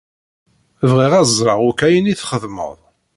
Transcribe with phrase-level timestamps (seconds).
[0.91, 2.77] Bɣiɣ ad ẓṛeɣ akk ayen i txedmeḍ.